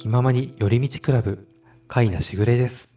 [0.00, 1.46] 気ままに寄り道クラブ、
[1.86, 2.88] カイナしぐれです。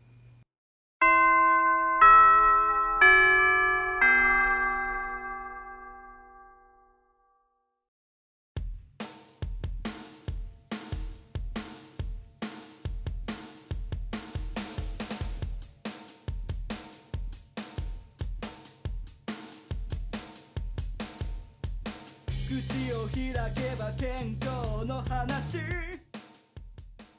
[22.47, 25.57] 口を開けば健康の話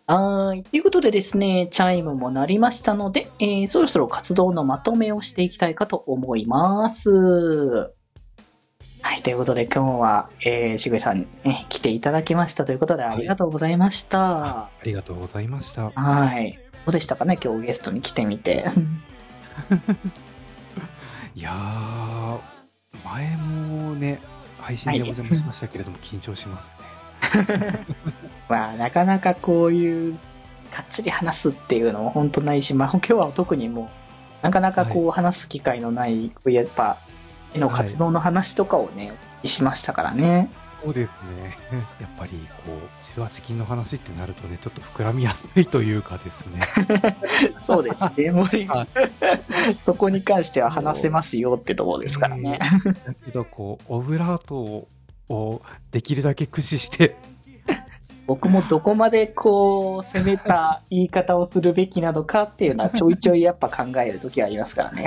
[0.07, 0.63] はーい。
[0.65, 7.11] ということでですね、チャイムも鳴りましたので、えーそろそろ活動のまとめをしていきたいかと思います。
[7.11, 7.91] は
[9.17, 9.23] い。
[9.23, 14.65] ということで今日は、えー、しぐれさんに、ね、来ていただきましたということでありがとうございました。
[14.65, 15.91] ありがとうございました。
[15.91, 16.59] はい。
[16.85, 18.67] どうでしたかね今日ゲストに来てみて。
[21.35, 22.39] いやー、
[23.05, 24.21] 前もね、
[24.59, 26.94] 配信でお邪魔しましたけれども、緊張しますね。
[28.49, 30.19] まあ、なかなかこういう、
[30.73, 33.91] がっつり話すっていうのも本当ないし、まあ、今日は特にも
[34.43, 36.97] う、なかなかこう話す機会のない、こうやっぱ、
[37.55, 39.13] 絵の活動の話とかをね、
[39.45, 40.51] しましたからね。
[40.85, 41.09] そうです
[41.41, 41.57] ね。
[41.99, 42.33] やっぱり、
[42.67, 46.61] こう、18金の話ってなるとね、ちょっと膨らみやすいというかですね。
[47.67, 48.31] そうですね。
[48.33, 48.87] もうは
[49.87, 52.59] そこに関しては話せますよってところですからね。
[52.85, 54.89] だけど、こう、オブラートを
[55.91, 57.17] できるだけ駆使して、
[58.27, 65.07] 僕もどこまでこう、攻めた言い方をするべきなのかっていうのはちょいちょいやっぱ考えるときありますからね。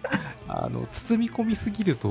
[0.48, 2.08] あの、包み込みすぎると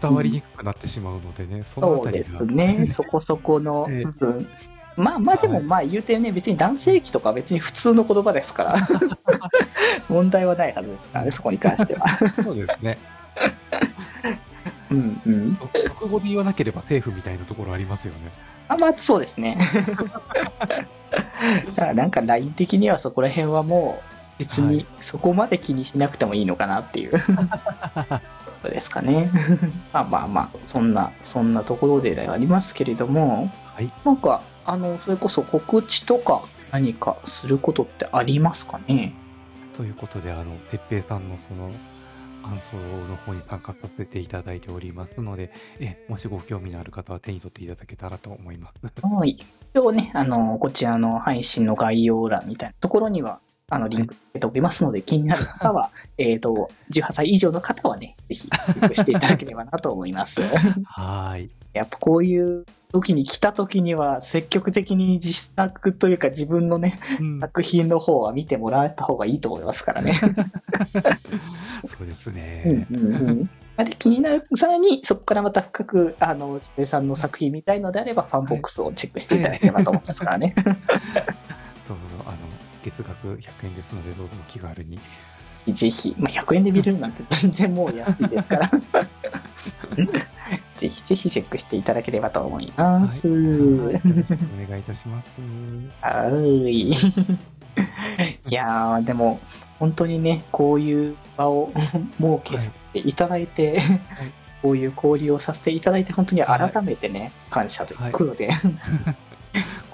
[0.00, 2.38] 伝わりにくくなってしまうのでね、そのそうであたりが。
[2.38, 2.92] すね。
[2.94, 4.48] そこそこのええ部分。
[4.96, 8.88] まあまあでもはいまあ言うてね、別に男性器とか別に普通の言葉ですから、
[10.08, 12.18] 問題はないはずですからね、そこに関しては。
[12.42, 12.98] そうですね。
[14.90, 15.56] うんうん。
[15.98, 18.30] 国語で言わなければセーフみたいなところありますよね。
[18.68, 19.58] あまあそうですね。
[21.66, 24.02] だからなんかライン的にはそこら辺はも
[24.38, 27.12] う別にはいそこまで気にしなくてもいいのかなっていう
[28.62, 29.30] ことですかね。
[29.92, 33.90] まあまあまあ、そんな、そんなところではありますけれども、はい。
[34.04, 36.42] なんか、あの、それこそ告知とか
[36.72, 39.14] 何かすることってありますかね？
[39.76, 41.70] ということで、あの、てっぺいさんのその、
[42.48, 42.78] 感想
[43.08, 49.06] の方に参加させていただいておりますので、え、もしご興味のある方は手に取っていただけたらと思います。
[49.06, 49.38] はい。
[49.74, 60.40] 今日ね、あの、こちらの配信の概要欄みたいなところには、あの、リンクつけておきますので、気になる方は、 えっと、18歳以上の方はね、ぜひ、クリックしていただければなと思います。
[60.84, 61.50] はーい。
[61.74, 70.14] やっぱこういう時に来た時には、積極的に実作というか自分のね、うん、作品の方は見てもらった方がいいと思いますからね。
[71.86, 72.86] そうですうんね。
[72.90, 73.50] うんうん。
[73.76, 80.54] まあで、気になる、さらにそこからまた深く、あの、つべさんの作品見たいのであれば、ファンボックスをチェックしていただければと思いますからね。
[82.82, 84.98] 月額100円ですので、どうぞお気軽に。
[85.74, 88.70] ぜひ、まあ、100円で見れるなんて全然もう安いですから。
[90.78, 93.28] ぜひぜひチェックしていただければと思います。
[93.28, 95.28] はいお願いいたします。
[96.00, 96.92] はーい。
[98.48, 99.40] いやー、でも、
[99.78, 102.60] 本当にね、こういう場を設
[102.92, 103.80] けていただいて、
[104.62, 108.50] こういう交流をさせていただいて、本当に改めてね、感謝ということで、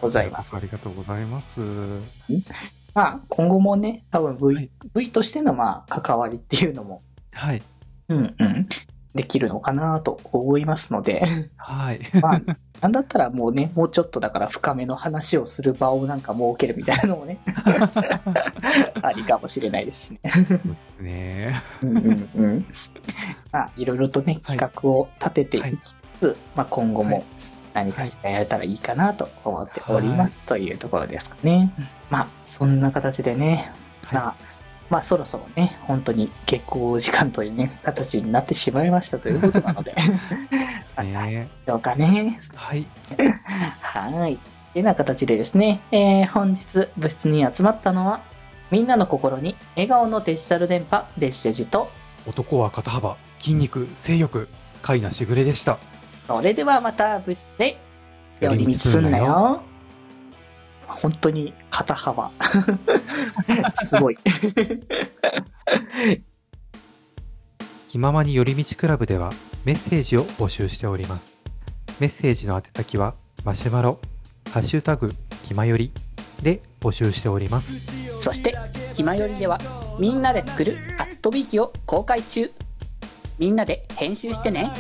[0.05, 0.55] ございます。
[0.55, 1.61] ありがとうございます。
[2.95, 7.63] まあ、今後もね、多分 V,、はい V としてのまあ、関わりっていうのも、はい。
[8.09, 8.69] うんうん、
[9.15, 12.01] できるのかなと思いますので、はい。
[12.21, 12.43] まあ、
[12.83, 17.39] なんだったらもうね、もうちょっとだから深めの話をする場をなんか設けるみたいなのもね、
[19.01, 20.21] ありかもしれないですね。
[21.01, 22.67] ねうんうんうん。
[23.51, 27.25] まあ、いろいろとね、はい企画を立てていきつつ、まあ今後もはい
[27.75, 31.73] 何かしらやれたらいいかなと思っております、というところですかね。
[32.09, 33.71] まあ、そんな形でね、
[34.13, 34.35] まはあ、
[34.91, 39.95] まあそろそろね、本当に結構時間というね、形になってしまいましたということなので、
[41.03, 42.41] ねどうかね。
[42.55, 42.87] はい。
[43.81, 44.39] はい。
[44.75, 48.21] てな形でですね、えー本日部室に集まったのは、
[48.71, 51.91] みんなの心に笑顔のデジタル電波デジデジと、
[52.27, 54.49] 男は肩幅、筋肉、性欲、
[54.83, 55.79] カイナしぐれでした。
[56.27, 57.77] それではまた部室で
[58.41, 59.63] 寄り道すんなよ。
[60.87, 62.31] 本当に肩幅。
[63.85, 64.17] すごい。
[67.89, 69.31] 気ままに寄り道クラブでは
[69.65, 71.39] メッセージを募集しております。
[72.01, 74.01] メッセージの宛先はマシュマロ、
[74.51, 75.13] ハッシュタグ、
[75.45, 75.93] 気まより
[76.43, 78.21] で募集しております。
[78.21, 78.55] そして、
[78.95, 79.59] ひまよりでは
[79.99, 82.51] みんなで作るハットビーキを公開中。
[83.39, 84.71] みんなで編集してね。